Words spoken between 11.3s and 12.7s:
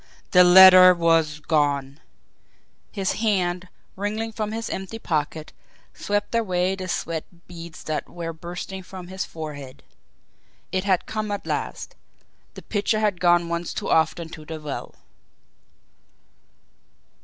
last the